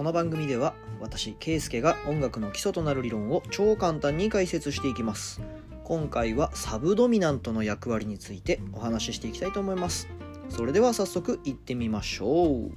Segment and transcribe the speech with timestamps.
[0.00, 5.42] この番組では私圭介が音楽の基礎となる理論を超簡単に解説していきます。
[5.84, 10.08] 今回はサブドミナントの役割についてお話ししていきたいと思います。
[10.48, 12.70] それでは早速いってみましょう。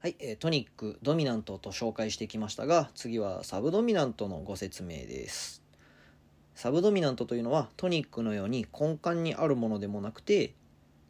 [0.00, 5.62] はい、えートニックドミナントと紹介してきましたが次はサブドミナントのご説明です。
[6.54, 10.52] サブドミナントというのはトニックのように根幹にあるものでもなくて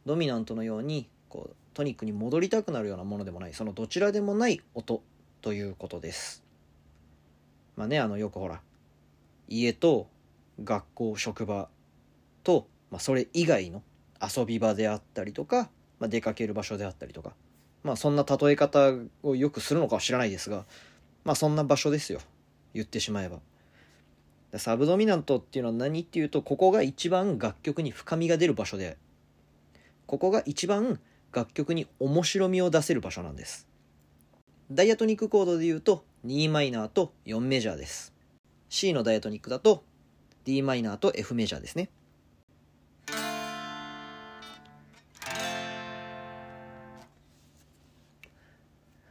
[0.05, 5.01] ドミナントのようにこうトニックに戻りたくなるようなものでもないそのどちらでもない音
[5.41, 6.43] ということです。
[7.75, 8.61] まあねあのよくほら
[9.47, 10.07] 家と
[10.63, 11.69] 学校職場
[12.43, 13.81] と、まあ、それ以外の
[14.21, 15.69] 遊び場であったりとか、
[15.99, 17.33] まあ、出かける場所であったりとか
[17.83, 20.65] まあそんな例え方をよくするのかは知らないですが
[21.23, 22.19] まあそんな場所ですよ。
[22.73, 23.39] 言ってしまえば。
[24.57, 28.97] サブドミナントっていうのは何っていうとここが一番楽曲に深みが出る場所で
[30.11, 30.99] ここが一番
[31.31, 33.65] 楽曲に面白みを出せる場所なんです。
[34.69, 38.13] ダイアトニックコードで言うと2マイナーと4メジャーです。
[38.67, 39.85] C のダイアトニックだと
[40.43, 41.89] d マイナーと F メジャーですね。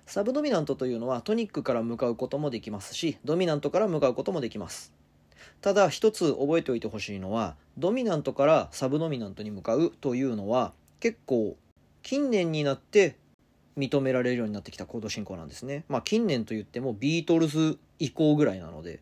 [0.04, 4.92] サブドミナントというのはトニックから向かうこともできますしドミナントから向かうこともできます。
[5.62, 11.56] ただ一つ覚えておいてほしいのはドミナントからサブドミナントに向かうというのは結構
[12.02, 13.16] 近年になって
[13.76, 15.84] 認められるようになってきたコード進行なんですね。
[15.88, 19.00] まあ近年といってもビートルズ以降ぐらいなので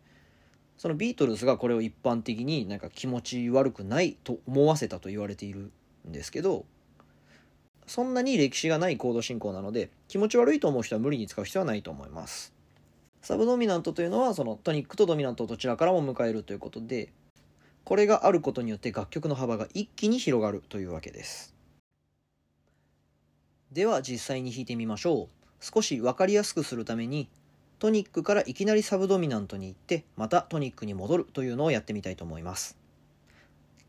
[0.77, 5.73] そのビートルズがこれを一般的になんか気持ち悪くないと思わせたと言われている
[6.09, 6.65] んですけど
[7.87, 12.53] そんなに歴史がないコード進行なので気持ち悪いと思う人は無理に使う必要はないと思います。
[13.23, 17.13] サブドミナントというのはそのトニックとドミナントをどちらからも迎えるということで
[17.85, 21.58] これがあることによって楽曲の幅が一気に広がるというわけです。
[23.73, 25.29] では実際に弾いてみましょう。
[25.61, 27.29] 少し分かりやすくするために
[27.79, 32.79] トニックからいきなりサブドミナントに行ってまたトニックに戻るというのをやってみたいと思います。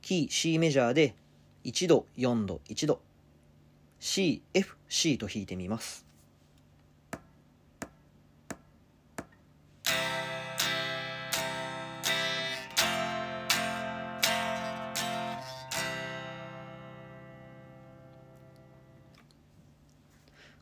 [0.02, 1.16] キー C メジャーで
[1.64, 3.02] 1度4度1度。
[4.00, 6.09] CFC と弾いてみます。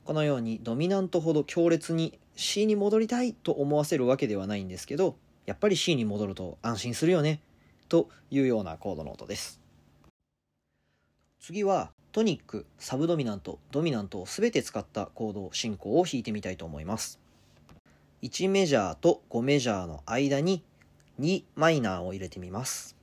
[0.07, 7.41] このようにドミナントほど強烈に C に戻りたいと思わせるわけではないんですけどやっぱり C に戻ると安心するよね。
[7.89, 9.59] というようなコードの音です。
[11.41, 17.19] 次はトニックサブドミナントドミナントを全て使ったコード進行を弾いてみたいと思います。
[18.21, 20.63] 1メジャーと5メジャーの間に
[21.19, 22.95] 2マイナーを入れてみます。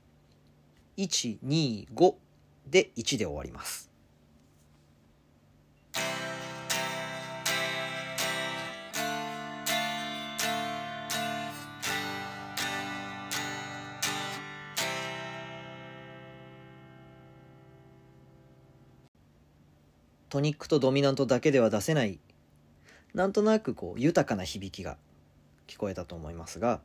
[0.97, 2.15] 125
[2.65, 3.94] で1で終わります。
[20.35, 22.19] トニックとドミナントだけでは出せない。
[23.13, 24.97] なんとなくこう豊かな響きが
[25.65, 26.81] 聞こえたと思いますが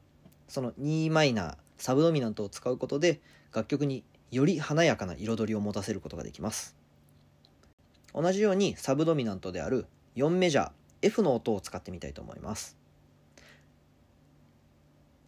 [0.47, 3.21] その2マイナーサブドミナントを使うことで
[3.53, 6.77] 楽曲により華やかな彩りを持たせることができます。
[8.15, 10.71] 同じようにサブドミナントである4メジャー
[11.03, 12.79] F の音を使ってみたいと思います。